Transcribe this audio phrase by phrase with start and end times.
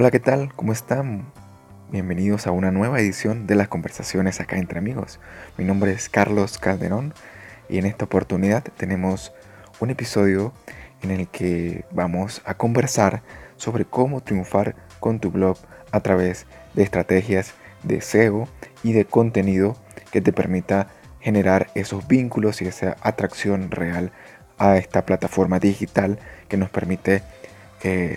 [0.00, 0.50] Hola, ¿qué tal?
[0.54, 1.26] ¿Cómo están?
[1.90, 5.20] Bienvenidos a una nueva edición de las conversaciones acá entre amigos.
[5.58, 7.12] Mi nombre es Carlos Calderón
[7.68, 9.30] y en esta oportunidad tenemos
[9.78, 10.54] un episodio
[11.02, 13.20] en el que vamos a conversar
[13.58, 15.58] sobre cómo triunfar con tu blog
[15.92, 18.48] a través de estrategias de SEO
[18.82, 19.76] y de contenido
[20.12, 20.86] que te permita
[21.20, 24.12] generar esos vínculos y esa atracción real
[24.56, 27.22] a esta plataforma digital que nos permite
[27.82, 28.16] eh,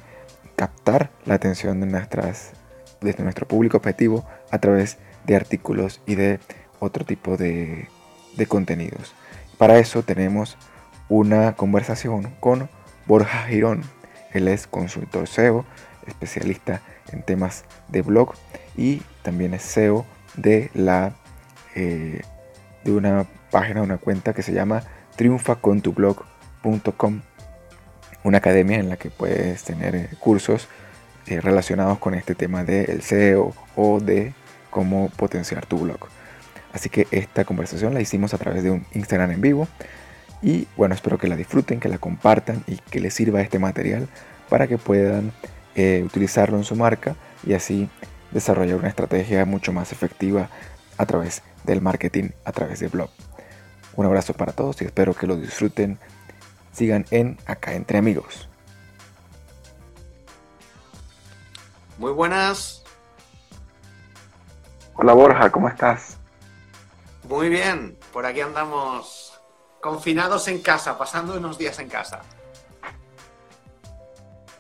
[0.64, 2.54] captar la atención de, nuestras,
[3.02, 6.40] de nuestro público objetivo a través de artículos y de
[6.80, 7.90] otro tipo de,
[8.38, 9.14] de contenidos.
[9.58, 10.58] Para eso tenemos
[11.10, 12.70] una conversación con
[13.08, 13.82] Borja Girón.
[14.32, 15.66] Él es consultor SEO,
[16.08, 16.80] especialista
[17.12, 18.36] en temas de blog
[18.78, 20.06] y también es SEO
[20.38, 21.14] de la
[21.76, 22.22] eh,
[22.86, 24.84] de una página, una cuenta que se llama
[25.18, 27.22] triunfacontublog.com,
[28.24, 30.68] una academia en la que puedes tener eh, cursos
[31.28, 34.34] eh, relacionados con este tema del SEO o de
[34.70, 36.00] cómo potenciar tu blog.
[36.74, 39.68] Así que esta conversación la hicimos a través de un Instagram en vivo
[40.42, 44.08] y bueno, espero que la disfruten, que la compartan y que les sirva este material
[44.50, 45.32] para que puedan
[45.76, 47.16] utilizarlo en su marca
[47.46, 47.90] y así
[48.32, 50.50] desarrollar una estrategia mucho más efectiva
[50.98, 53.10] a través del marketing, a través de blog.
[53.96, 56.00] Un abrazo para todos y espero que lo disfruten.
[56.74, 58.50] Sigan en Acá entre amigos.
[61.98, 62.84] Muy buenas.
[64.96, 66.18] Hola Borja, ¿cómo estás?
[67.30, 69.40] Muy bien, por aquí andamos
[69.80, 72.22] confinados en casa, pasando unos días en casa.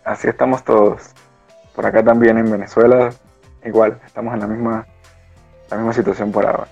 [0.06, 1.12] Así estamos todos.
[1.76, 3.12] Por acá también en Venezuela,
[3.66, 4.88] igual, estamos en la misma,
[5.70, 6.68] la misma situación por ahora.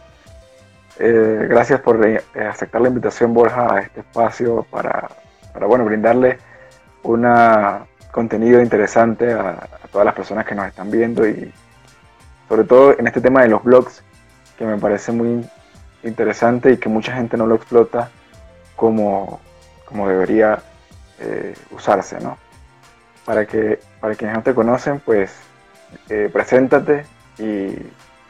[0.99, 5.09] Eh, gracias por eh, aceptar la invitación, Borja, a este espacio para,
[5.53, 6.37] bueno, brindarle
[7.03, 7.27] un
[8.11, 11.53] contenido interesante a, todas las personas que nos están viendo y
[12.47, 14.03] sobre todo en este tema de los blogs,
[14.57, 15.45] que me parece muy
[16.03, 18.09] interesante y que mucha gente no lo explota
[18.75, 19.41] como,
[19.85, 20.59] como debería
[21.19, 22.37] eh, usarse, ¿no?
[23.25, 25.31] Para, que, para quienes no te conocen, pues
[26.31, 27.05] preséntate
[27.37, 27.75] y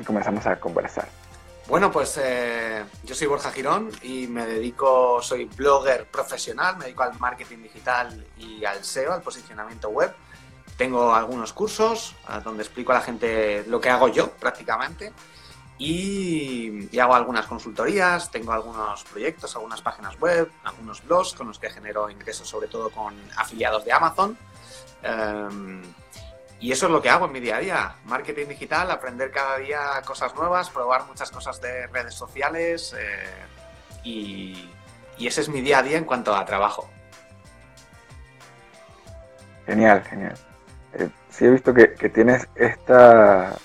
[0.04, 1.21] comenzamos a conversar.
[1.68, 7.04] Bueno, pues eh, yo soy Borja Girón y me dedico, soy blogger profesional, me dedico
[7.04, 10.14] al marketing digital y al SEO, al posicionamiento web.
[10.78, 15.14] Tengo algunos cursos donde explico a la gente lo que hago yo prácticamente
[15.78, 21.58] y, y, hago algunas consultorías, tengo algunos proyectos, algunas páginas web, algunos blogs con los
[21.58, 24.38] que genero ingresos sobre todo con afiliados de Amazon.
[25.04, 25.82] Em,
[26.62, 27.96] y eso es lo que hago en mi día a día.
[28.06, 34.70] Marketing digital, aprender cada día cosas nuevas, probar muchas cosas de redes sociales eh, y,
[35.20, 36.90] ese es mi día a día en cuanto a trabajo.
[39.66, 40.36] Genial, genial.
[40.94, 43.56] Eh, sí he visto que, tienes esta...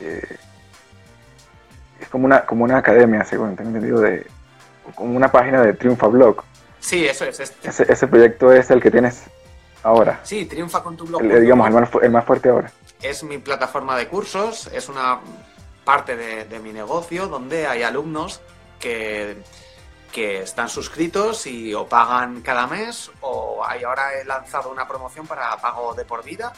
[0.00, 0.36] Eh,
[2.00, 4.26] es como una, como una academia, según tengo entendido, de,
[4.94, 6.44] como una página de Triunfa Blog.
[6.80, 7.40] Sí, eso es.
[7.40, 7.68] Este.
[7.68, 9.24] Ese, ese proyecto es el que tienes
[9.82, 10.20] ahora.
[10.22, 11.22] Sí, triunfa con tu blog.
[11.22, 11.68] El, digamos,
[12.02, 12.70] el más, fuerte ahora.
[13.02, 15.20] Es mi plataforma de cursos, es una
[15.84, 18.40] parte de, mi negocio donde hay alumnos
[18.78, 19.38] que,
[20.12, 25.26] que están suscritos y o pagan cada mes o hay, ahora he lanzado una promoción
[25.26, 26.52] para pago de por vida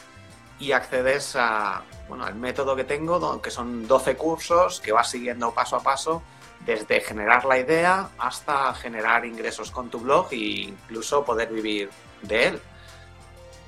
[0.59, 5.51] y accedes a, bueno, al método que tengo, que son 12 cursos que vas siguiendo
[5.51, 6.21] paso a paso
[6.65, 11.89] desde generar la idea hasta generar ingresos con tu blog e incluso poder vivir
[12.21, 12.61] de él.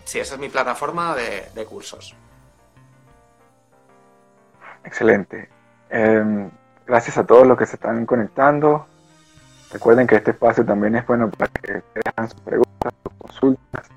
[0.03, 2.15] Sí, esa es mi plataforma de, cursos.
[4.83, 5.49] Excelente.
[5.89, 6.49] Em,
[6.85, 8.85] gracias a todos los que se están conectando.
[9.71, 13.87] Recuerden que este espacio también es bueno para que dejan sus preguntas, sus consultas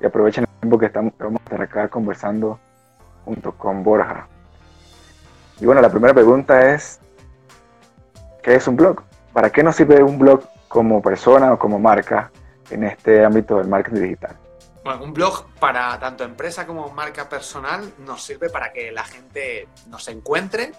[0.00, 2.58] y aprovechen el tiempo que estamos, vamos a estar acá conversando
[3.24, 4.26] junto con Borja.
[5.60, 7.00] Y bueno, la primera pregunta es,
[8.42, 9.02] ¿qué es un blog?
[9.32, 12.30] ¿Para qué nos sirve un blog como persona o como marca
[12.70, 14.36] en este ámbito del marketing digital?
[14.96, 20.08] Un blog para tanto empresa como marca personal nos sirve para que la gente nos
[20.08, 20.72] encuentre,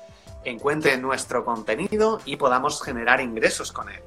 [0.44, 4.02] encuentre nuestro contenido y podamos generar ingresos con él.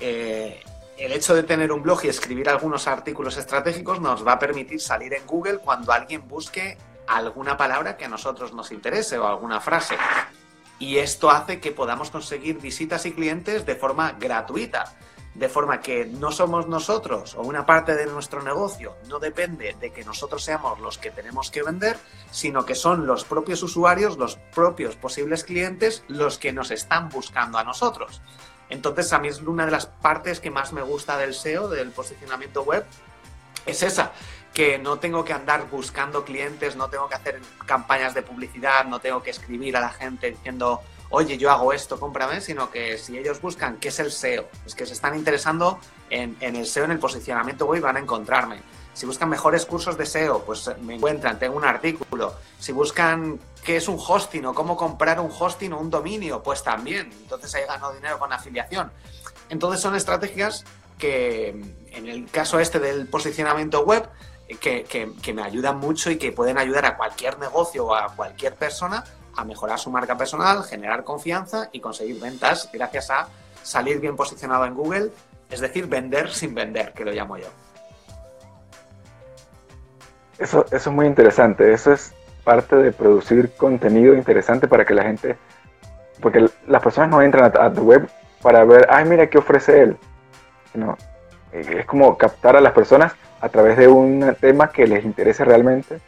[0.00, 0.62] Eh,
[0.98, 4.80] el hecho de tener un blog y escribir algunos artículos estratégicos nos va a permitir
[4.80, 6.76] salir en Google cuando alguien busque
[7.06, 9.96] alguna palabra que a nosotros nos interese o alguna frase.
[10.78, 14.96] Y esto hace que podamos conseguir visitas y clientes de forma gratuita
[15.34, 19.90] de forma que no somos nosotros o una parte de nuestro negocio no depende de
[19.90, 21.96] que nosotros seamos los que tenemos que vender,
[22.30, 27.58] sino que son los propios usuarios, los propios posibles clientes los que nos están buscando
[27.58, 28.20] a nosotros.
[28.68, 31.90] Entonces a mí es una de las partes que más me gusta del SEO, del
[31.90, 32.84] posicionamiento web,
[33.64, 34.12] es esa,
[34.52, 38.98] que no tengo que andar buscando clientes, no tengo que hacer campañas de publicidad, no
[38.98, 40.82] tengo que escribir a la gente diciendo,
[41.12, 44.74] oye, yo hago esto, cómprame, sino que si ellos buscan qué es el SEO, es
[44.74, 45.78] que se están interesando
[46.10, 48.60] en, el SEO, en el posicionamiento web, van a encontrarme.
[48.94, 52.34] Si buscan mejores cursos de SEO, pues me encuentran, tengo un artículo.
[52.58, 56.62] Si buscan qué es un hosting o cómo comprar un hosting o un dominio, pues
[56.62, 57.10] también.
[57.22, 58.90] Entonces ahí gano dinero con afiliación.
[59.48, 60.64] Entonces son estrategias
[60.98, 61.48] que
[61.92, 64.08] en el caso este del posicionamiento web
[64.60, 69.04] que, me ayudan mucho y que pueden ayudar a cualquier negocio o a cualquier persona
[69.36, 73.28] a mejorar su marca personal, generar confianza y conseguir ventas gracias a
[73.62, 75.10] salir bien posicionado en Google,
[75.50, 77.48] es decir, vender sin vender, que lo llamo yo.
[80.38, 82.12] Eso, eso es muy interesante, eso es
[82.44, 85.36] parte de producir contenido interesante para que la gente,
[86.20, 88.08] porque las personas no entran a, tu web
[88.42, 89.96] para ver, ay, mira qué ofrece él,
[90.74, 90.96] no,
[91.52, 96.00] es como captar a las personas a través de un tema que les interese realmente.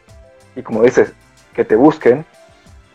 [0.55, 1.13] Y como dices,
[1.53, 2.25] que te busquen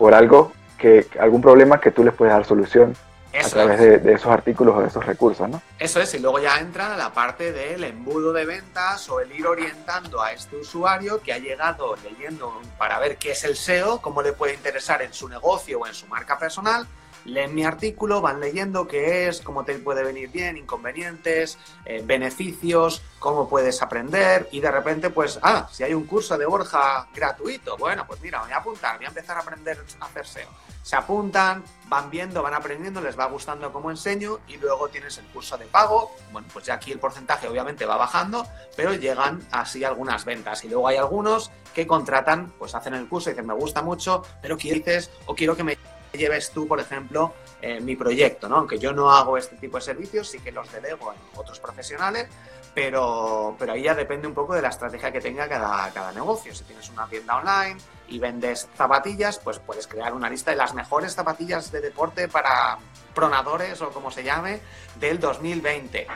[0.01, 2.95] por algo, que algún problema que tú les puedes dar solución
[3.39, 5.61] a través de, esos artículos o de esos recursos, ¿no?
[5.77, 9.45] Eso es, y luego ya entra la parte del embudo de ventas o el ir
[9.45, 14.23] orientando a este usuario que ha llegado leyendo para ver qué es el SEO, cómo
[14.23, 16.87] le puede interesar en su negocio o en su marca personal,
[17.25, 23.01] leen mi artículo, van leyendo qué es, cómo te puede venir bien, inconvenientes, eh, beneficios,
[23.19, 27.77] cómo puedes aprender y de repente pues, ah, si hay un curso de Borja gratuito,
[27.77, 30.49] bueno, pues mira, voy a apuntar, voy a empezar a aprender a hacer SEO.
[30.83, 35.25] Se apuntan, van viendo, van aprendiendo, les va gustando cómo enseño y luego tienes el
[35.25, 36.11] curso de pago.
[36.31, 40.63] Bueno, pues ya aquí el porcentaje obviamente va bajando, pero llegan así algunas ventas.
[40.63, 44.23] Y luego hay algunos que contratan, pues hacen el curso y dicen, me gusta mucho,
[44.41, 45.77] pero quieres o quiero que me
[46.13, 48.57] lleves tú, por ejemplo, eh, mi proyecto, ¿no?
[48.57, 52.27] Aunque yo no hago este tipo de servicios, sí que los delego en otros profesionales,
[52.73, 56.55] pero, pero ahí ya depende un poco de la estrategia que tenga cada, cada negocio.
[56.55, 57.77] Si tienes una tienda online
[58.07, 62.77] y vendes zapatillas, pues puedes crear una lista de las mejores zapatillas de deporte para
[63.13, 64.61] pronadores o como se llame
[64.99, 66.07] del 2020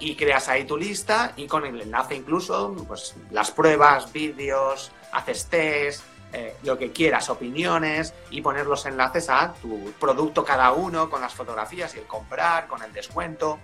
[0.00, 5.46] y creas ahí tu lista y con el enlace incluso, pues las pruebas, vídeos, haces
[5.46, 11.08] test, eh, lo que quieras, opiniones y poner los enlaces a tu producto cada uno
[11.08, 13.58] con las fotografías y el comprar, con el descuento.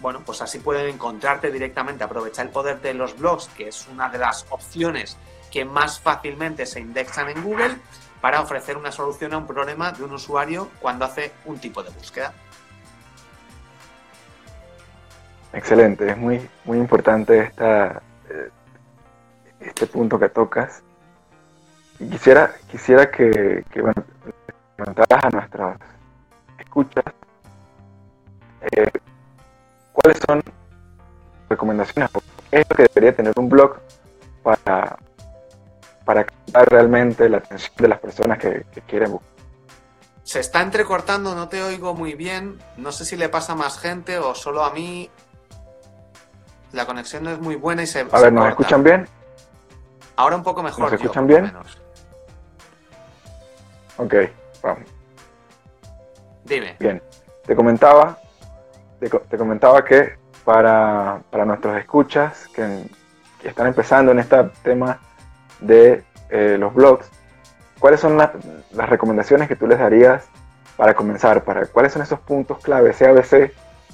[0.00, 4.08] Bueno, pues así pueden encontrarte directamente, aprovechar el poder de los blogs, que es una
[4.08, 5.16] de las opciones
[5.50, 7.76] que más fácilmente se indexan en Google
[8.20, 11.90] para ofrecer una solución a un problema de un usuario cuando hace un tipo de
[11.90, 12.32] búsqueda.
[15.52, 18.50] Excelente, es muy, muy importante esta, eh,
[19.60, 20.82] este punto que tocas
[21.98, 24.04] y quisiera, quisiera que, que bueno,
[24.76, 25.78] comentaras a nuestras
[26.58, 27.04] escuchas
[28.60, 28.90] eh,
[29.92, 30.42] cuáles son
[31.48, 32.10] recomendaciones,
[32.50, 33.76] qué es lo que debería tener un blog
[34.42, 34.98] para,
[36.04, 39.30] para captar realmente la atención de las personas que, quieren buscar.
[40.24, 42.58] Se está entrecortando, no te oigo muy bien.
[42.76, 45.08] No sé si le pasa a más gente o solo a mí.
[46.72, 48.00] La conexión no es muy buena y se.
[48.00, 49.08] A ver, ¿nos escuchan bien?
[50.16, 50.90] Ahora un poco mejor.
[50.90, 51.52] ¿Nos escuchan bien?
[53.98, 54.14] Ok,
[54.62, 54.84] vamos.
[56.44, 56.76] Dime.
[56.78, 57.02] Bien,
[57.44, 58.18] te comentaba,
[59.00, 62.88] te, comentaba que para, nuestros escuchas que,
[63.42, 65.00] están empezando en este tema
[65.60, 67.08] de eh, los blogs,
[67.78, 70.28] ¿cuáles son las recomendaciones que tú les darías
[70.76, 71.44] para comenzar?
[71.44, 73.52] Para, ¿Cuáles son esos puntos clave, CABC,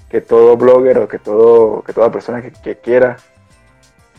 [0.09, 3.17] que todo blogger o que, todo, que toda persona que, quiera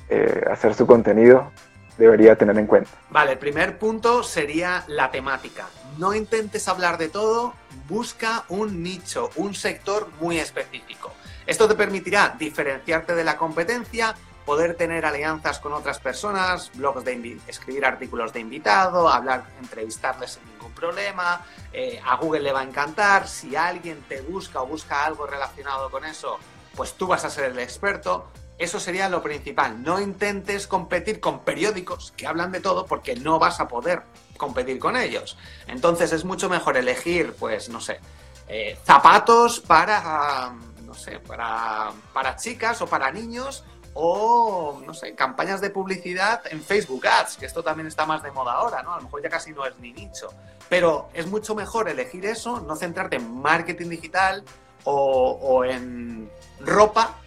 [0.10, 1.52] eh, hacer su contenido
[1.98, 2.90] debería tener en cuenta?
[3.10, 5.68] Vale, el primer punto sería la temática.
[5.98, 7.54] No intentes hablar de todo,
[7.88, 11.12] busca un nicho, un sector muy específico.
[11.46, 17.40] Esto te permitirá diferenciarte de la competencia, poder tener alianzas con otras personas, blogs de
[17.48, 21.46] escribir artículos de invitado, hablar, entrevistarles sin ningún problema.
[21.72, 23.28] Eh, a Google le va a encantar.
[23.28, 26.40] Si alguien te busca o busca algo relacionado con eso,
[26.76, 28.32] pues tú vas a ser el experto.
[28.64, 29.84] Eso sería lo principal.
[29.84, 34.04] No intentes competir con periódicos que hablan de todo porque no vas a poder
[34.38, 35.38] competir con ellos.
[35.68, 38.00] Entonces es mucho mejor elegir, pues, no sé,
[38.48, 43.66] eh, zapatos para, no sé, para, para chicas o para niños
[43.96, 48.32] o, no sé, campañas de publicidad en Facebook Ads, que esto también está más de
[48.32, 48.94] moda ahora, ¿no?
[48.94, 50.30] A lo mejor ya casi no es ni nicho.
[50.70, 54.46] Pero es mucho mejor elegir eso, no centrarte en marketing digital
[54.86, 57.18] o, o en ropa,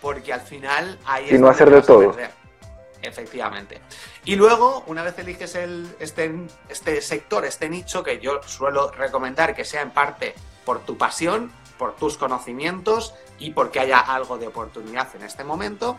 [0.00, 2.14] porque al final ahí y no hacer de todo.
[3.02, 3.80] Efectivamente.
[4.24, 6.34] Y luego, una vez eliges el, este,
[6.68, 10.34] este sector, este nicho, que yo suelo recomendar que sea en parte
[10.64, 15.98] por tu pasión, por tus conocimientos y porque haya algo de oportunidad en este momento,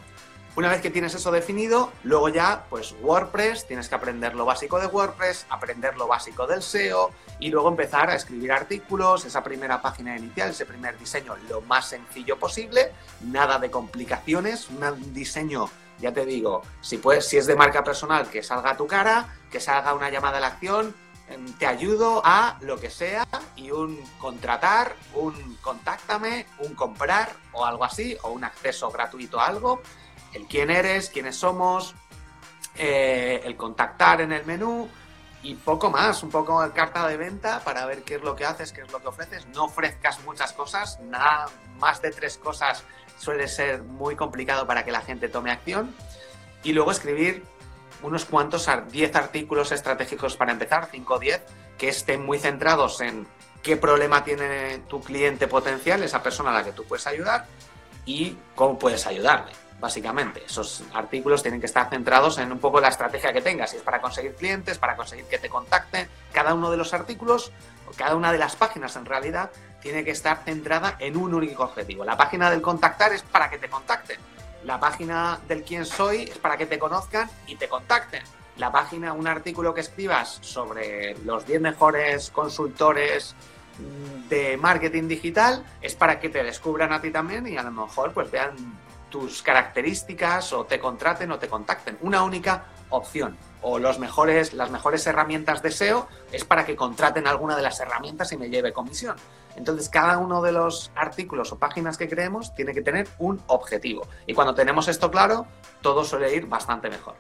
[0.57, 4.79] Una vez que tienes eso definido, luego ya, pues WordPress, tienes que aprender lo básico
[4.79, 9.79] de WordPress, aprender lo básico del SEO y luego empezar a escribir artículos, esa primera
[9.83, 16.11] página inicial, ese primer diseño, lo más sencillo posible, nada de complicaciones, un diseño, ya
[16.11, 19.59] te digo, si, puedes, si es de marca personal, que salga a tu cara, que
[19.59, 20.95] salga una llamada a la acción,
[21.29, 27.63] em, te ayudo a lo que sea y un contratar, un contáctame, un comprar o
[27.63, 29.83] algo así, o un acceso gratuito a algo
[30.37, 31.95] el quién eres, quiénes somos,
[32.75, 34.87] eh, el contactar en el menú
[35.41, 38.45] y poco más, un poco de carta de venta para ver qué es lo que
[38.45, 39.47] haces, qué es lo que ofreces.
[39.47, 41.47] No ofrezcas muchas cosas, nada
[41.79, 42.83] más de tres cosas
[43.17, 45.95] suele ser muy complicado para que la gente tome acción.
[46.63, 47.43] Y luego escribir
[48.03, 51.41] unos cuantos, 10 artículos estratégicos para empezar, 5 o 10,
[51.77, 53.27] que estén muy centrados en
[53.63, 57.47] qué problema tiene tu cliente potencial, esa persona a la que tú puedes ayudar,
[58.05, 60.43] y cómo puedes ayudarle básicamente.
[60.45, 63.83] Esos artículos tienen que estar centrados en un poco la estrategia que tengas, si es
[63.83, 66.07] para conseguir clientes, para conseguir que te contacten.
[66.31, 67.51] Cada uno de los artículos,
[67.95, 72.03] cada una de las páginas en realidad, tiene que estar centrada en un único objetivo.
[72.03, 74.19] La página del contactar es para que te contacten.
[74.63, 78.23] La página del quién soy es para que te conozcan y te contacten.
[78.57, 83.35] La página, un artículo que escribas sobre los 10 mejores consultores
[83.77, 87.71] mm, de marketing digital es para que te descubran a ti también y a lo
[87.71, 88.55] mejor pues vean
[89.09, 91.97] tus características o te contraten o te contacten.
[92.01, 93.37] Una única opción.
[93.61, 97.79] O los mejores, las mejores herramientas de SEO es para que contraten alguna de las
[97.79, 99.15] herramientas y me lleve comisión.
[99.55, 104.07] Entonces, cada uno de los artículos o páginas que creemos tiene que tener un objetivo.
[104.27, 105.47] Y cuando tenemos esto claro,
[105.81, 107.15] todo suele ir bastante mejor.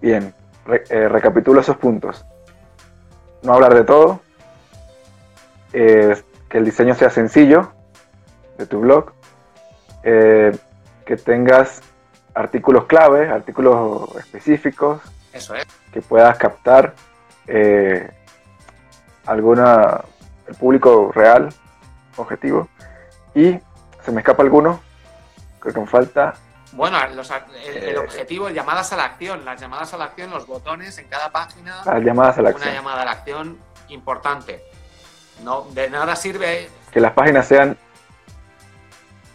[0.00, 0.34] Bien,
[0.66, 2.24] eh, recapitulo esos puntos.
[3.42, 4.20] No hablar de todo,
[5.70, 7.72] que el diseño sea sencillo,
[8.58, 9.12] de tu blog,
[10.02, 10.56] eh,
[11.06, 11.80] que tengas
[12.34, 15.00] artículos clave, artículos específicos,
[15.32, 15.66] Eso es.
[15.92, 16.94] que puedas captar
[17.46, 18.10] eh,
[19.24, 20.02] alguna
[20.46, 21.48] el público real,
[22.16, 22.68] objetivo.
[23.34, 23.58] Y
[24.02, 24.80] se me escapa alguno,
[25.60, 26.34] creo que me falta.
[26.72, 30.98] Bueno, el, eh, objetivo, llamadas a la acción, las llamadas a la acción, los botones
[30.98, 31.82] en cada página.
[31.84, 32.68] Las llamadas a la acción.
[32.68, 34.62] Una llamada a la acción importante.
[35.42, 36.68] No, de nada sirve.
[36.90, 37.76] Que las páginas sean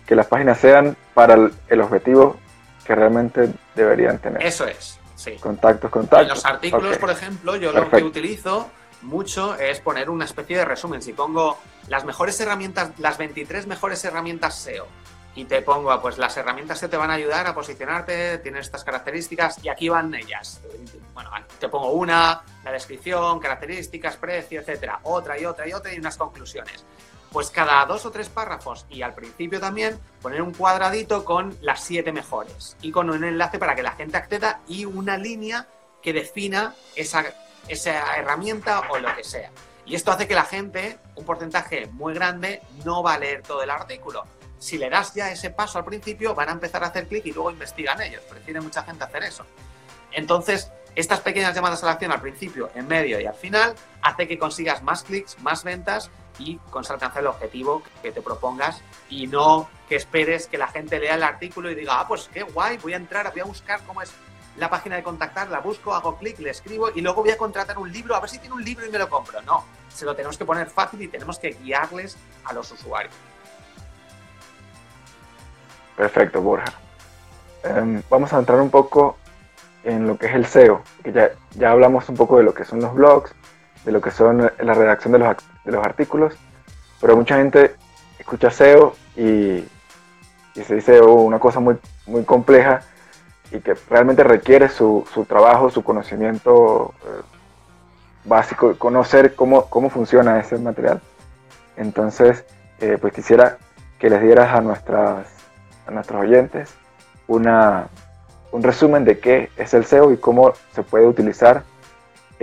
[0.05, 2.37] que las páginas sean para el, objetivo
[2.85, 4.43] que realmente deberían tener.
[4.43, 5.35] Eso es, sí.
[5.39, 6.21] Contactos, contactos.
[6.21, 8.69] En los artículos, por ejemplo, yo lo que utilizo
[9.01, 11.01] mucho es poner una especie de resumen.
[11.01, 11.57] Si pongo
[11.87, 14.87] las mejores herramientas, las 23 mejores herramientas SEO,
[15.35, 18.83] y te pongo, pues las herramientas que te van a ayudar a posicionarte, tienen estas
[18.83, 20.61] características y aquí van ellas.
[21.13, 25.97] Bueno, te pongo una, la descripción, características, precio, etcétera, otra y otra y otra y
[25.97, 26.85] unas conclusiones
[27.33, 31.83] pues cada dos o tres párrafos y al principio también poner un cuadradito con las
[31.83, 35.67] siete mejores y con un enlace para que la gente acceda y una línea
[36.03, 37.25] que defina esa,
[37.67, 39.49] esa herramienta o lo que sea.
[39.85, 43.63] Y esto hace que la gente, un porcentaje muy grande, no va a leer todo
[43.63, 44.23] el artículo.
[44.59, 47.33] Si le das ya ese paso al principio, van a empezar a hacer clic y
[47.33, 48.21] luego investigan ellos.
[48.29, 49.43] Prefiere mucha gente hacer eso.
[50.11, 53.73] Entonces, estas pequeñas llamadas a la acción al principio, en medio y al final
[54.03, 58.81] hace que consigas más clics, más ventas y con alcanzar el objetivo que te propongas
[59.09, 62.43] y no que esperes que la gente lea el artículo y diga, ah, pues qué
[62.43, 64.11] guay, voy a entrar, voy a buscar cómo es
[64.57, 67.77] la página de contactar, la busco, hago clic, le escribo y luego voy a contratar
[67.77, 69.41] un libro, a ver si tiene un libro y me lo compro.
[69.41, 73.13] No, se lo tenemos que poner fácil y tenemos que guiarles a los usuarios.
[75.95, 76.73] Perfecto, Borja.
[77.63, 79.17] Em, vamos a entrar un poco
[79.83, 82.65] en lo que es el SEO, que ya, ya hablamos un poco de lo que
[82.65, 83.33] son los blogs,
[83.85, 86.35] de lo que son la redacción de los, de los artículos,
[87.01, 87.75] pero mucha gente
[88.17, 89.65] escucha SEO y,
[90.53, 92.81] se dice oh, una cosa muy, muy compleja
[93.51, 97.21] y que realmente requiere su, su trabajo, su conocimiento eh,
[98.25, 101.01] básico, conocer cómo, cómo funciona ese material.
[101.75, 102.45] Entonces,
[102.79, 103.57] eh, pues quisiera
[103.99, 105.27] que les dieras a, nuestras,
[105.87, 106.73] a nuestros oyentes
[107.27, 107.87] una,
[108.51, 111.63] un resumen de qué es el SEO y cómo se puede utilizar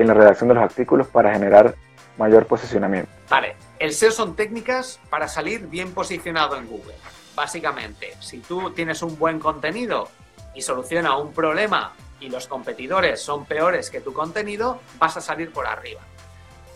[0.01, 1.75] en la redacción de los artículos para generar
[2.19, 3.11] mayor posicionamiento.
[3.29, 6.95] Vale, el SEO son técnicas para salir bien posicionado en Google.
[7.35, 10.09] Básicamente, si tú tienes un buen contenido
[10.55, 15.53] y soluciona un problema y los competidores son peores que tu contenido, vas a salir
[15.53, 16.03] por arriba.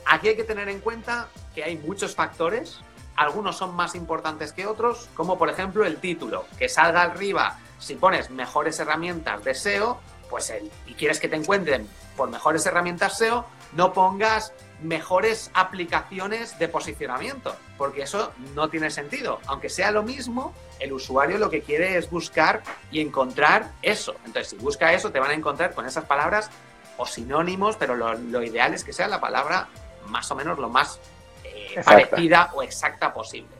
[0.07, 2.81] Aquí hay que tener en cuenta que hay muchos factores,
[3.16, 7.95] algunos son más importantes que otros, como por ejemplo el título, que salga arriba si
[7.95, 10.00] pones mejores herramientas de SEO,
[10.35, 16.59] pues el, y quieres que te encuentren por mejores herramientas SEO, no pongas mejores aplicaciones
[16.59, 19.38] de posicionamiento, porque eso no tiene sentido.
[19.47, 24.17] Aunque sea lo mismo, el usuario lo que quiere es buscar y encontrar eso.
[24.26, 26.50] Entonces, si busca eso, te van a encontrar con esas palabras
[26.97, 29.69] o sinónimos, pero lo, ideal es que sea la palabra
[30.09, 30.99] más o menos lo más
[31.45, 33.55] eh, parecida o exacta posible.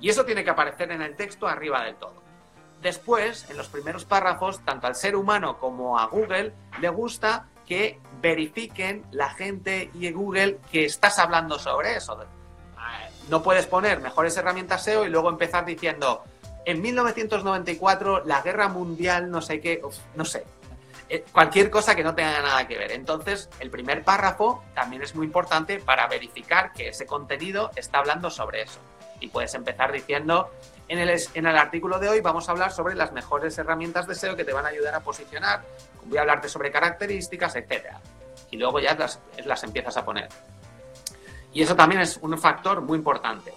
[0.00, 2.22] Y eso tiene que aparecer en el texto arriba del todo.
[2.80, 8.00] Después, en los primeros párrafos, tanto al ser humano como a Google le gusta que
[8.20, 12.18] verifiquen la gente y Google que estás hablando sobre eso.
[13.28, 16.24] No puedes poner mejores herramientas SEO y luego empezar diciendo,
[16.64, 19.80] en 1994 la guerra mundial, no sé qué,
[20.16, 20.44] no sé,
[21.08, 22.92] eh, cualquier cosa que no tenga nada que ver.
[22.92, 28.30] Entonces, el primer párrafo también es muy importante para verificar que ese contenido está hablando
[28.30, 28.78] sobre eso.
[29.18, 30.50] Y puedes empezar diciendo,
[30.90, 34.44] en el, artículo de hoy vamos a hablar sobre las mejores herramientas de SEO que
[34.44, 35.62] te van a ayudar a posicionar
[36.04, 38.00] voy a hablarte sobre características, etcétera.
[38.50, 40.28] Y luego ya las, las empiezas a poner.
[41.52, 43.54] Y eso también es un factor muy importante.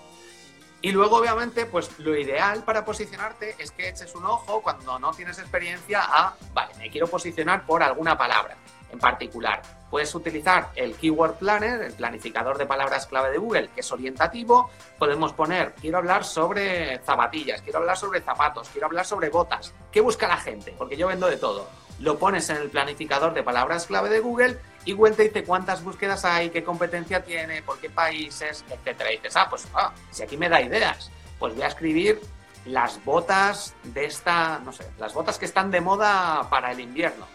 [0.82, 5.12] Y luego, obviamente, pues lo ideal para posicionarte es que eches un ojo cuando no
[5.12, 8.58] tienes experiencia a, vale, me quiero posicionar por alguna palabra
[8.94, 9.62] en particular.
[9.90, 14.70] Puedes utilizar el Keyword Planner, el planificador de palabras clave de Google, que es orientativo.
[14.98, 19.74] Podemos poner, quiero hablar sobre zapatillas, quiero hablar sobre zapatos, quiero hablar sobre botas.
[19.92, 20.74] ¿Qué busca la gente?
[20.78, 21.68] Porque yo vendo de todo
[22.00, 25.84] lo pones en el planificador de palabras clave de Google y Google te dice cuántas
[25.84, 29.12] búsquedas hay, qué competencia tiene, por qué países, etcétera.
[29.12, 32.20] Y dices, ah, pues ah, si aquí me da ideas, pues voy a escribir
[32.66, 37.26] las botas de esta, no sé, las botas que están de moda para el invierno.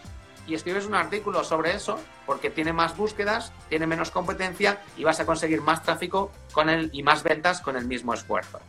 [0.49, 5.19] Y escribes un artículo sobre eso porque tiene más búsquedas, tiene menos competencia y vas
[5.19, 8.59] a conseguir más tráfico con y más ventas con el mismo esfuerzo.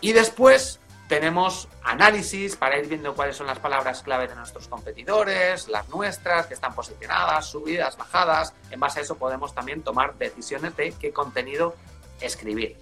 [0.00, 5.66] Y después tenemos análisis para ir viendo cuáles son las palabras clave de nuestros competidores,
[5.66, 8.54] las nuestras, que están posicionadas, subidas, bajadas.
[8.70, 11.74] En base a eso podemos también tomar decisiones de qué contenido
[12.20, 12.76] escribir.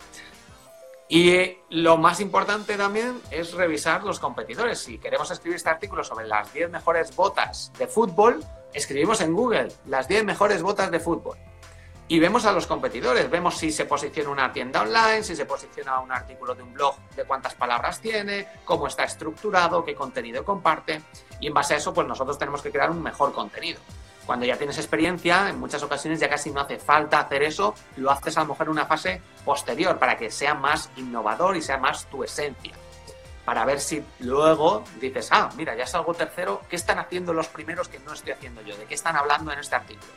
[1.08, 4.78] Y lo más importante también es revisar los competidores.
[4.78, 8.44] Si queremos escribir este artículo sobre las 10 mejores botas de fútbol,
[8.74, 11.38] escribimos en Google las 10 mejores botas de fútbol
[12.08, 16.00] y vemos a los competidores, vemos si se posiciona una tienda online, si se posiciona
[16.00, 21.02] un artículo de un blog, de cuántas palabras tiene, cómo está estructurado, qué contenido comparte
[21.38, 23.78] y en base a eso pues nosotros tenemos que crear un mejor contenido.
[24.28, 28.10] Cuando ya tienes experiencia, en muchas ocasiones ya casi no hace falta hacer eso, lo
[28.10, 31.78] haces a lo mejor en una fase posterior para que sea más innovador y sea
[31.78, 32.74] más tu esencia.
[33.46, 37.88] Para ver si luego dices, ah, mira, ya salgo tercero, ¿qué están haciendo los primeros
[37.88, 38.76] que no estoy haciendo yo?
[38.76, 40.12] ¿De qué están hablando en este artículo?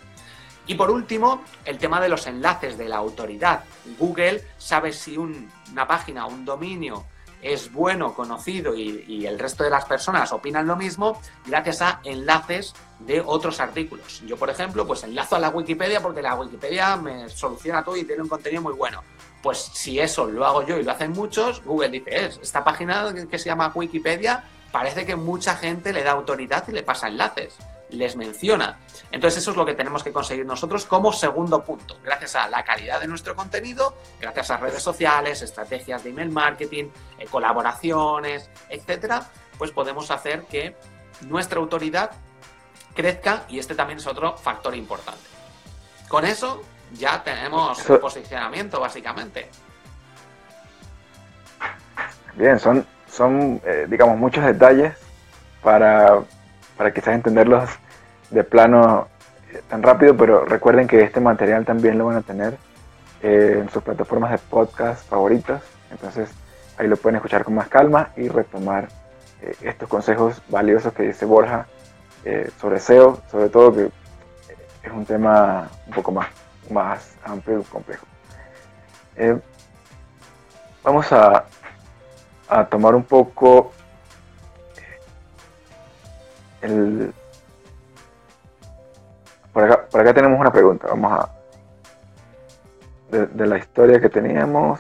[0.68, 3.64] Y por último, el tema de los enlaces de la autoridad.
[3.98, 7.06] Google sabe si una página un dominio
[7.42, 12.74] es bueno, conocido y, el resto de las personas opinan lo mismo gracias a enlaces
[13.00, 14.22] de otros artículos.
[14.26, 18.04] Yo, por ejemplo, pues enlazo a la Wikipedia porque la Wikipedia me soluciona todo y
[18.04, 19.04] tiene un contenido muy bueno.
[19.42, 23.14] Pues si eso lo hago yo y lo hacen muchos, Google dice, es esta página
[23.30, 27.56] que se llama Wikipedia parece que mucha gente le da autoridad y le pasa enlaces
[27.92, 28.80] les menciona.
[29.12, 31.98] Entonces eso es lo que tenemos que conseguir nosotros como segundo punto.
[32.04, 36.86] Gracias a la calidad de nuestro contenido, gracias a redes sociales, estrategias de email marketing,
[37.20, 39.26] eh, colaboraciones, etcétera,
[39.58, 40.76] pues podemos hacer que
[41.22, 42.12] nuestra autoridad
[42.96, 45.22] crezca y este también es otro factor importante.
[46.08, 46.62] Con eso
[46.94, 49.50] ya tenemos el posicionamiento básicamente.
[52.36, 54.94] Bien, son, son eh, digamos, muchos detalles
[55.62, 56.24] para
[56.78, 57.70] para quizás entenderlos
[58.30, 59.08] de plano
[59.52, 62.58] eh, tan rápido, pero recuerden que este material también lo van a tener
[63.22, 66.30] eh, en sus plataformas de podcast favoritas, entonces
[66.78, 68.88] ahí lo pueden escuchar con más calma y retomar
[69.42, 71.68] eh, estos consejos valiosos que dice Borja
[72.60, 73.90] sobre SEO, sobre todo que
[74.84, 76.28] es un tema un poco más,
[76.70, 78.06] más amplio y complejo.
[80.84, 81.46] vamos a,
[82.48, 83.72] a tomar un poco
[86.62, 87.14] el...
[89.54, 90.88] Por acá, tenemos una pregunta.
[90.88, 91.30] Vamos a...
[93.10, 94.80] De, la historia que teníamos.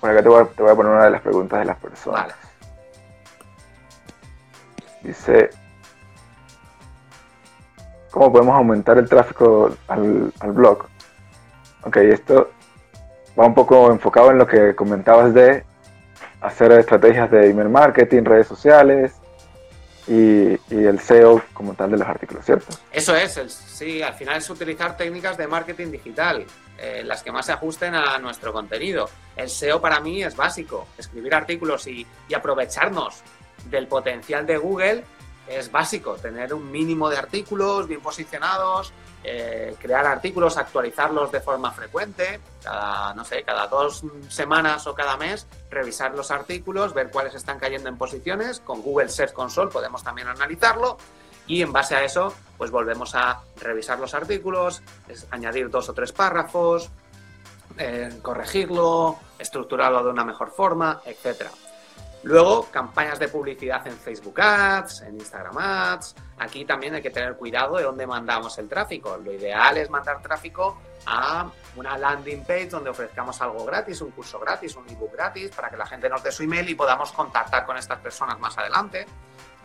[0.00, 2.34] Por acá te voy, a, poner una de las preguntas de las personas.
[5.02, 5.50] Dice,
[8.12, 10.84] ¿cómo podemos aumentar el tráfico al, al, blog?
[11.82, 12.50] Ok, esto
[13.38, 15.64] va un poco enfocado en lo que comentabas de
[16.40, 19.20] hacer estrategias de email marketing, redes sociales,
[20.08, 22.74] y, el SEO como tal de los artículos, ¿cierto?
[22.90, 26.46] Eso es, sí, al final es utilizar técnicas de marketing digital,
[26.78, 29.08] eh, las que más se ajusten a nuestro contenido.
[29.36, 33.22] El SEO para mí es básico, escribir artículos y, aprovecharnos
[33.68, 35.04] del potencial de Google
[35.48, 38.92] es básico, tener un mínimo de artículos bien posicionados,
[39.24, 45.16] eh, crear artículos, actualizarlos de forma frecuente, cada, no sé, cada dos semanas o cada
[45.16, 48.60] mes, revisar los artículos, ver cuáles están cayendo en posiciones.
[48.60, 50.98] Con Google Search Console podemos también analizarlo
[51.46, 54.82] y en base a eso, pues volvemos a revisar los artículos,
[55.30, 56.90] añadir dos o tres párrafos,
[57.78, 61.50] eh, corregirlo, estructurarlo de una mejor forma, etcétera.
[62.24, 66.16] Luego, campañas de publicidad en Facebook Ads, en Instagram Ads.
[66.38, 69.16] Aquí también hay que tener cuidado de dónde mandamos el tráfico.
[69.16, 74.38] Lo ideal es mandar tráfico a una landing page donde ofrezcamos algo gratis, un curso
[74.40, 77.64] gratis, un ebook gratis, para que la gente nos dé su email y podamos contactar
[77.64, 79.06] con estas personas más adelante.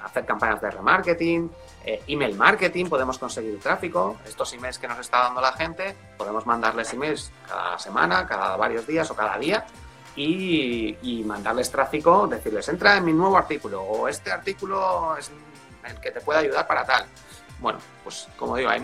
[0.03, 1.49] Hacer campañas de remarketing,
[1.85, 4.17] eh, email marketing, podemos conseguir tráfico.
[4.25, 8.85] Estos emails que nos está dando la gente, podemos mandarles emails cada semana, cada varios
[8.85, 9.65] días o cada día
[10.15, 15.31] y, mandarles tráfico, decirles, entra en mi nuevo artículo o este artículo es
[15.87, 17.05] el que te puede ayudar para tal.
[17.59, 18.81] Bueno, pues como digo, hay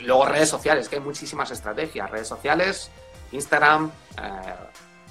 [0.00, 2.90] luego redes sociales, que hay muchísimas estrategias, redes sociales,
[3.32, 4.54] Instagram, eh,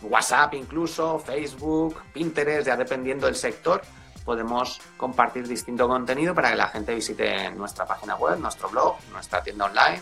[0.03, 3.81] WhatsApp incluso, Facebook, Pinterest, ya dependiendo del sector,
[4.23, 9.41] podemos compartir distinto contenido para que la gente visite nuestra página web, nuestro blog, nuestra
[9.41, 10.01] tienda online,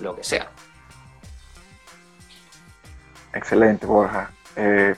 [0.00, 0.50] lo que sea.
[3.32, 4.30] Excelente, Borja.
[4.56, 4.94] Eh,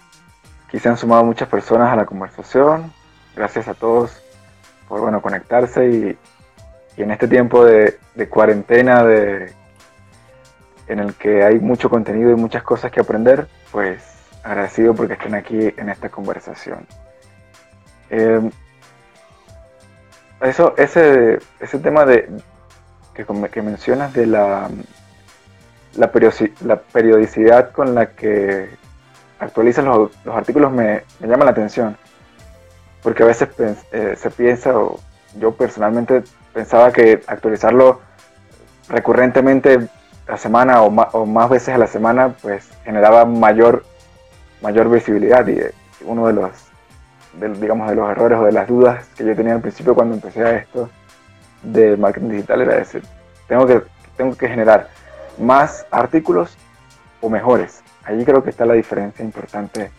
[0.66, 2.92] aquí se han sumado muchas personas a la conversación.
[3.34, 4.22] Gracias a todos
[4.88, 6.18] por bueno, conectarse y,
[6.96, 7.98] en este tiempo de,
[8.30, 9.52] cuarentena de,
[10.86, 14.02] en el que hay mucho contenido y muchas cosas que aprender, pues
[14.42, 16.86] agradecido porque estén aquí en esta conversación.
[18.08, 18.50] Eh,
[20.40, 22.28] eso, ese, ese tema de,
[23.14, 24.70] que, que mencionas de la,
[25.96, 28.68] la, periodicidad con la que
[29.38, 31.96] actualizan los, artículos me, me, llama la atención.
[33.02, 33.48] Porque a veces
[33.92, 34.98] eh, se piensa, o
[35.38, 38.00] yo personalmente pensaba que actualizarlo
[38.88, 39.88] recurrentemente
[40.26, 43.84] la semana o, o más veces a la semana, pues generaba mayor,
[44.60, 45.46] mayor visibilidad.
[45.46, 45.72] Y eh,
[46.04, 46.50] uno de los,
[47.60, 50.44] digamos, de los errores o de las dudas que yo tenía al principio cuando empecé
[50.44, 50.90] a esto
[51.62, 53.02] de marketing digital era decir,
[53.48, 53.82] tengo que,
[54.16, 54.88] tengo que generar
[55.38, 56.56] más artículos
[57.20, 59.90] o mejores Allí creo que está la diferencia importante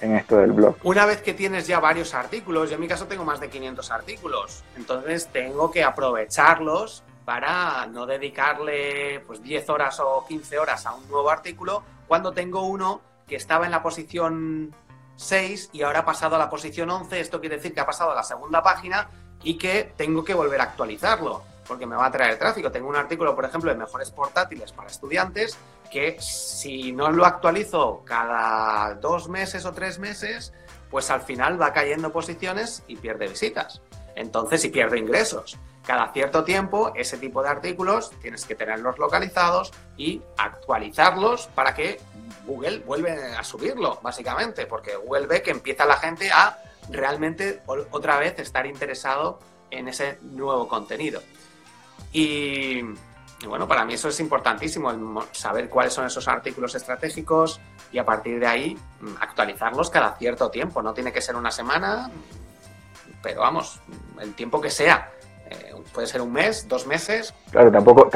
[0.00, 0.76] en esto del blog.
[0.84, 3.90] Una vez que tienes ya varios artículos, yo en mi caso tengo más de 500
[3.90, 10.94] artículos, entonces tengo que aprovecharlos para no dedicarle pues 10 horas o 15 horas a
[10.94, 14.72] un nuevo artículo cuando tengo uno que estaba en la posición
[15.16, 18.12] 6 y ahora ha pasado a la posición 11, esto quiere decir que ha pasado
[18.12, 19.10] a la segunda página
[19.42, 22.72] y que tengo que volver a actualizarlo porque me va a traer tráfico.
[22.72, 25.56] Tengo un artículo, por ejemplo, de mejores portátiles para estudiantes
[25.90, 30.52] que si no lo actualizo cada dos meses o tres meses,
[30.90, 33.80] pues al final va cayendo posiciones y pierde visitas.
[34.14, 35.58] Entonces, y pierde ingresos.
[35.86, 42.00] Cada cierto tiempo, ese tipo de artículos tienes que tenerlos localizados y actualizarlos para que
[42.46, 46.58] Google vuelva a subirlo, básicamente, porque Google ve que empieza la gente a
[46.90, 49.38] realmente otra vez estar interesado
[49.70, 51.22] en ese nuevo contenido.
[52.12, 52.82] Y,
[53.46, 54.92] bueno, para mí eso es importantísimo,
[55.32, 57.60] saber cuáles son esos artículos estratégicos
[57.92, 60.82] y a partir de ahí mm, actualizarlos cada cierto tiempo.
[60.82, 62.10] No tiene que ser una semana,
[63.22, 63.80] pero vamos,
[64.20, 65.10] el tiempo que sea.
[65.50, 67.34] Eh, puede ser un mes, dos meses.
[67.50, 68.10] Claro, tampoco,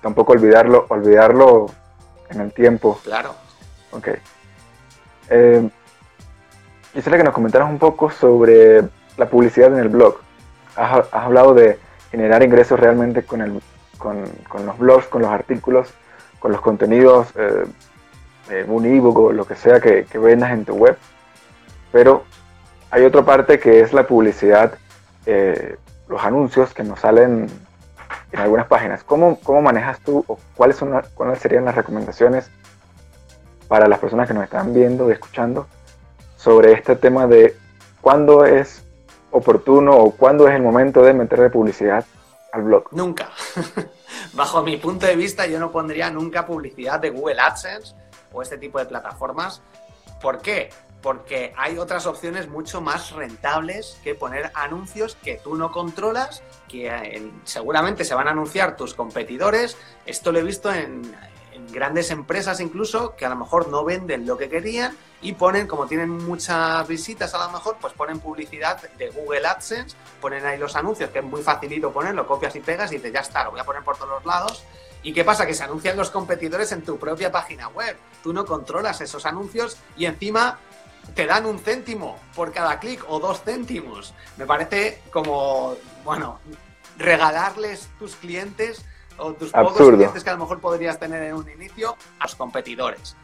[0.00, 1.66] tampoco olvidarlo, olvidarlo
[2.30, 3.00] en el tiempo.
[3.02, 3.34] Claro.
[3.92, 4.08] Ok.
[5.28, 5.68] Eh,
[6.92, 8.82] quisiera que nos comentaras un poco sobre
[9.16, 10.18] la publicidad en el blog.
[10.76, 11.78] has hablado de
[12.16, 13.60] generar ingresos realmente con, el,
[13.98, 14.24] con,
[14.64, 15.92] los blogs, con los artículos,
[16.38, 20.96] con los contenidos, eh, un ebook o lo que sea que, vendas en tu web.
[21.92, 22.24] Pero
[22.90, 24.78] hay otra parte que es la publicidad,
[25.26, 25.76] eh,
[26.08, 27.48] los anuncios que nos salen
[28.32, 29.04] en algunas páginas.
[29.04, 32.50] ¿Cómo, cómo manejas tú o cuáles, son cuáles serían las recomendaciones
[33.68, 35.66] para las personas que nos están viendo y escuchando
[36.36, 37.54] sobre este tema de
[38.00, 38.85] cuándo es
[39.36, 42.04] oportuno o cuándo es el momento de meterle publicidad
[42.52, 42.88] al blog?
[42.92, 43.30] Nunca.
[44.32, 47.94] Bajo mi punto de vista, yo no pondría nunca publicidad de Google AdSense
[48.32, 49.62] o este tipo de plataformas.
[50.20, 50.70] ¿Por qué?
[51.02, 56.88] Porque hay otras opciones mucho más rentables que poner anuncios que tú no controlas, que
[56.88, 59.76] eh, seguramente se van a anunciar tus competidores.
[60.04, 61.02] Esto lo he visto en,
[61.70, 65.86] grandes empresas incluso que a lo mejor no venden lo que querían y ponen, como
[65.86, 70.76] tienen muchas visitas a lo mejor, pues ponen publicidad de Google AdSense, ponen ahí los
[70.76, 73.60] anuncios, que es muy facilito ponerlo, copias y pegas y dices, ya está, lo voy
[73.60, 74.64] a poner por todos los lados.
[75.02, 75.46] ¿Y qué pasa?
[75.46, 77.96] Que se anuncian los competidores en tu propia página web.
[78.22, 80.58] Tú no controlas esos anuncios y encima
[81.14, 84.14] te dan un céntimo por cada clic o dos céntimos.
[84.36, 86.40] Me parece como, bueno,
[86.98, 88.84] regalarles tus clientes
[89.18, 92.34] o tus pocos clientes que a lo mejor podrías tener en un inicio a los
[92.34, 93.16] competidores.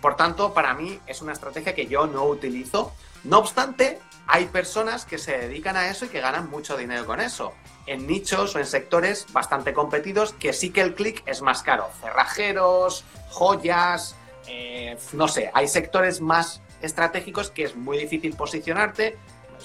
[0.00, 2.92] Por tanto, para mí es una estrategia que yo no utilizo.
[3.24, 7.20] No obstante, hay personas que se dedican a eso y que ganan mucho dinero con
[7.20, 7.52] eso.
[7.86, 11.88] En nichos o en sectores bastante competidos que sí que el clic es más caro.
[12.00, 19.16] Cerrajeros, joyas, eh, no sé, hay sectores más estratégicos que es muy difícil posicionarte.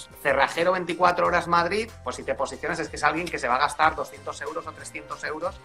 [0.08, 3.48] Pues, cerrajero 24 horas Madrid, pues si te posicionas es que es alguien que se
[3.48, 5.56] va a gastar 200 euros o 300 euros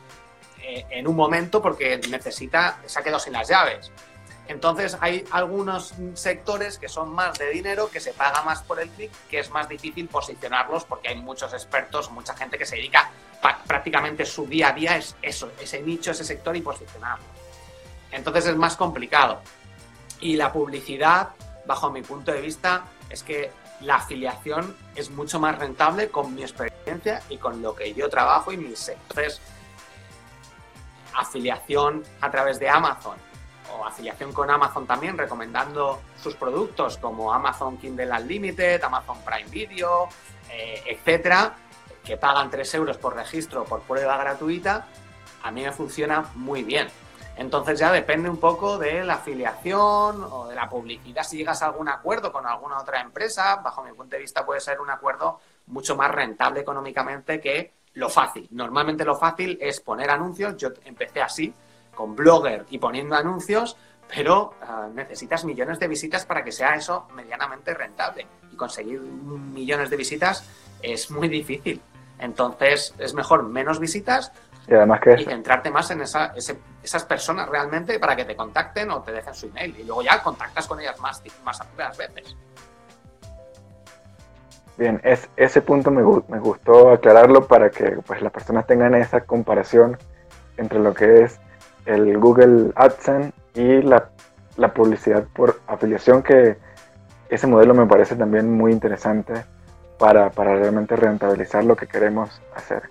[0.62, 3.90] eh, en un momento porque necesita, se ha quedado sin las llaves.
[4.48, 8.88] Entonces hay algunos sectores que son más de dinero, que se paga más por el
[8.90, 13.10] clic, que es más difícil posicionarlos porque hay muchos expertos, mucha gente que se dedica,
[13.66, 17.24] prácticamente su día a día es eso, ese nicho, ese sector y posicionarlo.
[18.12, 19.42] Entonces es más complicado.
[20.20, 21.30] Y la publicidad,
[21.66, 26.42] bajo mi punto de vista, es que la afiliación es mucho más rentable con mi
[26.42, 29.40] experiencia y con lo que yo trabajo y mis sectores.
[31.14, 33.16] Afiliación a través de Amazon
[33.72, 40.08] o afiliación con Amazon también, recomendando sus productos como Amazon Kindle Unlimited, Amazon Prime Video,
[40.50, 41.54] eh, etcétera,
[42.04, 44.86] que pagan 3 euros por registro por prueba gratuita,
[45.42, 46.88] a mí me funciona muy bien.
[47.36, 51.22] Entonces ya depende un poco de la afiliación o de la publicidad.
[51.22, 54.60] Si llegas a algún acuerdo con alguna otra empresa, bajo mi punto de vista puede
[54.60, 58.48] ser un acuerdo mucho más rentable económicamente que lo fácil.
[58.52, 60.56] Normalmente lo fácil es poner anuncios.
[60.56, 61.52] Yo empecé así,
[61.94, 63.76] con Blogger y poniendo anuncios,
[64.14, 68.26] pero ah, necesitas millones de visitas para que sea eso medianamente rentable.
[68.50, 70.48] Y conseguir millones de visitas
[70.80, 71.82] es muy difícil.
[72.18, 74.32] Entonces es mejor menos visitas
[74.68, 76.34] y, además que centrarte más en esa,
[76.86, 79.76] esas personas realmente para que te contacten o te dejen su email.
[79.78, 81.60] Y luego ya contactas con ellas más, más,
[81.98, 82.36] veces.
[84.78, 89.22] Bien, es, ese punto me, me, gustó aclararlo para que pues, las personas tengan esa
[89.22, 89.98] comparación
[90.58, 91.40] entre lo que es
[91.86, 94.10] el Google AdSense y la,
[94.74, 96.56] publicidad por afiliación, que
[97.28, 99.44] ese modelo me parece también muy interesante
[99.98, 102.82] para, realmente rentabilizar lo que queremos hacer.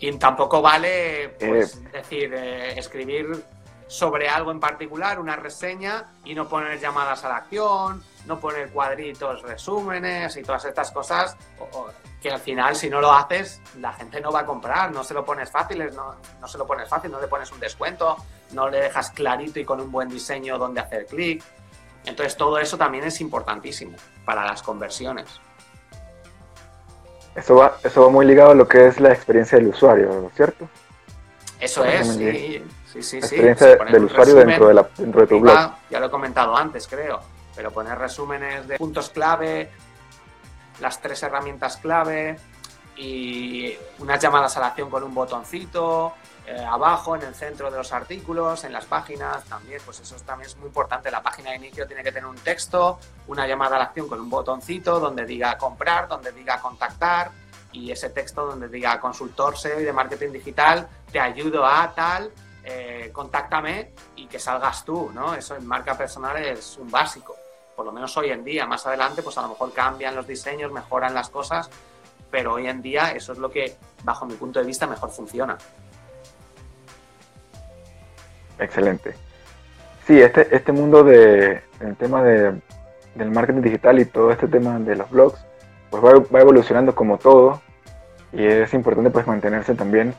[0.00, 3.44] Y tampoco vale, pues, eh, decir, eh, escribir
[3.86, 8.70] sobre algo en particular, una reseña, y no poner llamadas a la acción, no poner
[8.70, 11.36] cuadritos, resúmenes y todas estas cosas,
[12.22, 15.12] que al final si no lo haces, la gente no va a comprar, no se
[15.12, 18.16] lo pones fácil, no, no se lo pones fácil, no le pones un descuento,
[18.52, 21.42] no le dejas clarito y con un buen diseño donde hacer clic.
[22.04, 25.40] Entonces todo eso también es importantísimo para las conversiones.
[27.34, 30.68] Eso va, eso va muy ligado a lo que es la experiencia del usuario, ¿cierto?
[31.60, 33.20] Eso es, sí, sí, sí.
[33.20, 35.72] La experiencia del usuario dentro de, la, dentro de tu blog.
[35.90, 37.20] Ya lo he comentado antes, creo,
[37.54, 39.70] pero poner resúmenes de puntos clave,
[40.80, 42.36] las tres herramientas clave
[43.00, 46.12] y unas llamadas a la acción con un botoncito,
[46.46, 50.50] eh, abajo, en el centro de los artículos, en las páginas también, pues eso también
[50.50, 51.10] es muy importante.
[51.10, 54.20] La página de inicio tiene que tener un texto, una llamada a la acción con
[54.20, 57.30] un botoncito donde diga comprar, donde diga contactar
[57.72, 62.30] y ese texto donde diga consultor SEO y de marketing digital, te ayudo a tal,
[62.64, 65.34] eh, contáctame y que salgas tú, ¿no?
[65.34, 67.34] Eso en marca personal es un básico
[67.80, 68.66] por lo menos hoy en día.
[68.66, 71.70] Más adelante, pues a lo mejor cambian los diseños, mejoran las cosas,
[72.30, 75.58] pero hoy en día eso es lo que, bajo mi punto de vista, mejor funciona.
[78.58, 79.14] Excelente.
[80.06, 82.60] Sí, este, este mundo de, el tema de,
[83.14, 85.44] del marketing digital y todo este tema de los blogs,
[85.90, 87.60] pues va, evolucionando como todo
[88.32, 90.14] y es importante pues mantenerse también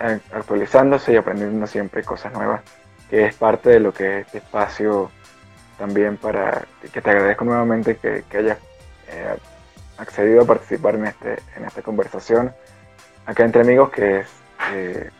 [0.00, 2.62] eh, actualizándose y aprendiendo siempre cosas nuevas,
[3.08, 5.10] que es parte de lo que este espacio
[5.78, 8.58] también para que te agradezco nuevamente que, que hayas
[9.08, 9.36] eh,
[10.00, 12.52] accedido a participar en, este, en esta conversación
[13.26, 14.28] acá entre amigos que es
[14.72, 15.10] eh,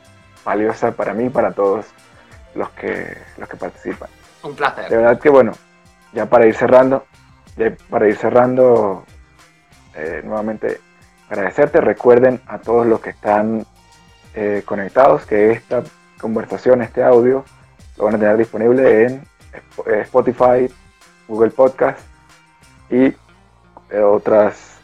[0.44, 1.86] valiosa para mí y para todos
[2.54, 4.08] los que, los que participan.
[4.42, 4.88] Un placer.
[4.88, 5.52] De verdad que bueno,
[6.12, 7.04] ya para ir cerrando,
[7.88, 9.04] para ir cerrando,
[9.94, 10.80] eh, nuevamente
[11.28, 11.80] agradecerte.
[11.80, 13.66] Recuerden a todos los que están
[14.64, 15.82] conectados que esta
[16.20, 17.44] conversación, este audio,
[17.96, 19.22] lo van a tener disponible en
[19.86, 20.72] eh, Spotify,
[21.28, 21.98] Google Podcast
[22.88, 23.16] y eh,
[23.98, 24.78] otras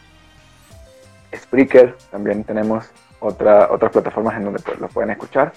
[1.35, 1.95] Spreaker.
[2.11, 2.85] También tenemos
[3.19, 5.53] otra, otras plataformas en donde lo pueden escuchar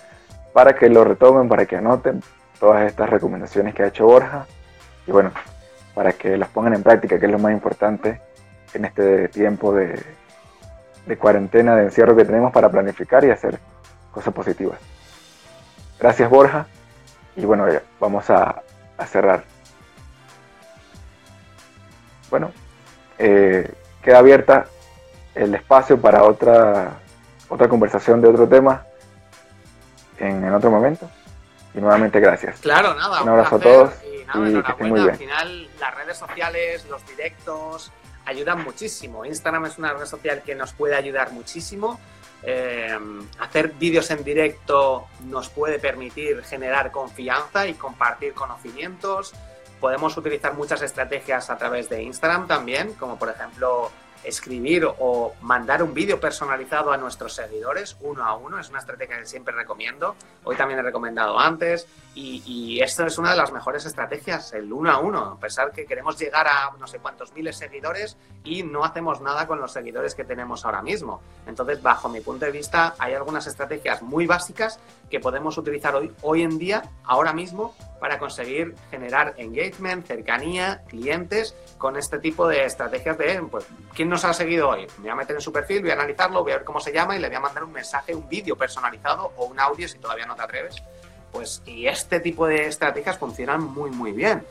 [0.53, 2.23] para que lo retomen, para que anoten
[2.59, 4.47] todas estas recomendaciones que ha hecho Borja
[5.07, 5.31] y bueno,
[5.95, 8.21] para que las pongan en práctica, que es lo más importante
[8.75, 10.03] en este tiempo de,
[11.07, 13.59] de cuarentena, de encierro que tenemos para planificar y hacer
[14.11, 14.79] cosas positivas.
[15.99, 16.67] Gracias Borja
[17.37, 17.67] y bueno,
[17.99, 18.63] vamos a
[19.07, 19.45] cerrar.
[22.31, 22.53] bueno,
[23.21, 23.71] eh,
[24.03, 24.67] queda abierta
[25.35, 26.99] el espacio para otra,
[27.49, 28.85] otra conversación de otro tema
[30.19, 31.09] en, en otro momento.
[31.75, 32.61] Y nuevamente gracias.
[32.61, 33.23] Claro, nada.
[33.23, 33.93] Un abrazo a todos.
[34.05, 35.11] Y, nada, que estén muy bien.
[35.11, 37.93] Al final, las redes sociales, los directos,
[38.25, 39.25] ayudan muchísimo.
[39.25, 42.01] Instagram es una red social que nos puede ayudar muchísimo.
[42.43, 42.99] Eh,
[43.39, 49.35] hacer vídeos en directo nos puede permitir generar confianza y compartir conocimientos.
[49.81, 53.91] Podemos utilizar muchas estrategias a través de Instagram también, como por ejemplo
[54.23, 58.59] escribir o mandar un vídeo personalizado a nuestros seguidores uno a uno.
[58.59, 60.15] Es una estrategia que siempre recomiendo.
[60.45, 61.87] Hoy también he recomendado antes.
[62.15, 65.25] Y, y esto es una de las mejores estrategias, el uno a uno.
[65.25, 69.21] A pesar que queremos llegar a no sé cuántos miles de seguidores y no hacemos
[69.21, 71.21] nada con los seguidores que tenemos ahora mismo.
[71.47, 76.13] Entonces, bajo mi punto de vista, hay algunas estrategias muy básicas que podemos utilizar hoy,
[76.23, 82.65] hoy en día, ahora mismo, para conseguir generar engagement, cercanía, clientes con este tipo de
[82.65, 84.87] estrategias de, pues, ¿quién nos ha seguido hoy?
[84.99, 86.93] Me voy a meter en su perfil, voy a analizarlo, voy a ver cómo se
[86.93, 89.99] llama y le voy a mandar un mensaje, un vídeo personalizado o un audio si
[89.99, 90.83] todavía no te atreves.
[91.33, 94.45] Pues, y este tipo de estrategias funcionan muy, muy bien.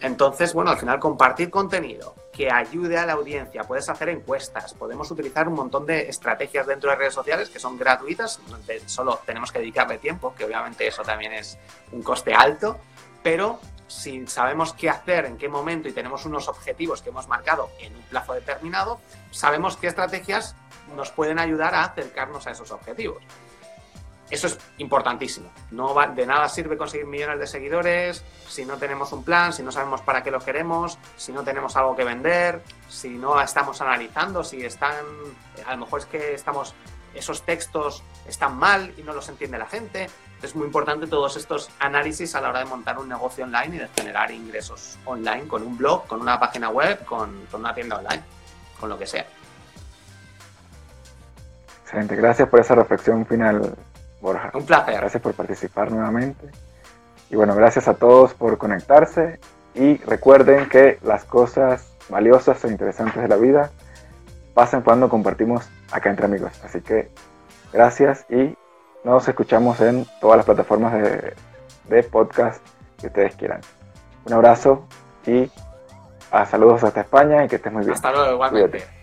[0.00, 3.64] Entonces, bueno, al final compartir contenido que ayude a la audiencia.
[3.64, 7.78] Puedes hacer encuestas, podemos utilizar un montón de estrategias dentro de redes sociales que son
[7.78, 8.38] gratuitas,
[8.84, 11.58] solo tenemos que dedicarle tiempo, que obviamente eso también es
[11.92, 12.78] un coste alto,
[13.22, 17.70] pero si sabemos qué hacer, en qué momento y tenemos unos objetivos que hemos marcado
[17.80, 19.00] en un plazo determinado,
[19.30, 20.54] sabemos qué estrategias
[20.94, 23.22] nos pueden ayudar a acercarnos a esos objetivos.
[24.30, 25.50] Eso es importantísimo.
[25.70, 29.62] No va, de nada sirve conseguir millones de seguidores si no tenemos un plan, si
[29.62, 33.80] no sabemos para qué lo queremos, si no tenemos algo que vender, si no estamos
[33.80, 35.04] analizando, si están,
[35.64, 36.74] a lo mejor es que estamos,
[37.14, 40.08] esos textos están mal y no los entiende la gente.
[40.42, 43.78] Es muy importante todos estos análisis a la hora de montar un negocio online y
[43.78, 47.96] de generar ingresos online con un blog, con una página web, con, con una tienda
[47.98, 48.22] online,
[48.78, 49.26] con lo que sea.
[51.86, 53.76] Excelente, gracias por esa reflexión final,
[54.20, 54.50] Borja.
[54.54, 54.96] Un placer.
[54.96, 56.50] Gracias por participar nuevamente.
[57.30, 59.40] Y bueno, gracias a todos por conectarse
[59.74, 63.70] y recuerden que las cosas valiosas e interesantes de la vida
[64.54, 66.52] pasan cuando compartimos acá entre amigos.
[66.64, 67.10] Así que
[67.72, 68.56] gracias y
[69.04, 71.34] nos escuchamos en todas las plataformas de,
[71.88, 72.64] de podcast
[72.98, 73.60] que ustedes quieran.
[74.24, 74.86] Un abrazo
[75.26, 75.50] y
[76.30, 77.94] a saludos hasta España y que estés muy bien.
[77.94, 78.78] Hasta luego, igualmente.
[78.78, 78.95] Cuídate.